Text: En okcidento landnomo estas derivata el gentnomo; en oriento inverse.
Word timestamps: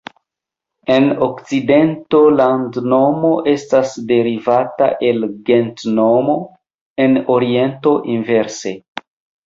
En 0.93 1.03
okcidento 1.25 2.21
landnomo 2.37 3.31
estas 3.53 3.93
derivata 4.15 4.91
el 5.13 5.31
gentnomo; 5.53 6.41
en 7.09 7.25
oriento 7.39 7.99
inverse. 8.21 8.79